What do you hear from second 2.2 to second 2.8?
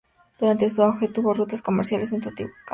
Teotihuacán, Texcoco y Tenochtitlán.